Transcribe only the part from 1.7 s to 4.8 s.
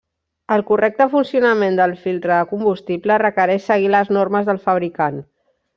del filtre de combustible requereix seguir les normes del